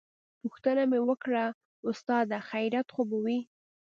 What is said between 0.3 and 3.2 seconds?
پوښتنه مې وکړه استاده خيريت خو به